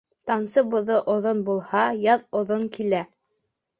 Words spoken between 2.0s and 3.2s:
яҙ оҙон килә.